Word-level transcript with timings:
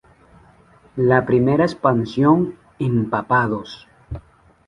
La 0.95 1.27
primera 1.27 1.63
expansión, 1.63 2.57
¡Empapados! 2.79 3.87